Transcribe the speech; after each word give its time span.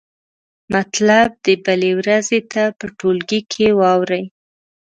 مطلب 0.73 1.29
دې 1.45 1.55
بلې 1.65 1.91
ورځې 1.99 2.39
ته 2.51 2.63
په 2.77 2.85
ټولګي 2.97 3.41
کې 3.51 3.67
واورئ. 3.79 4.23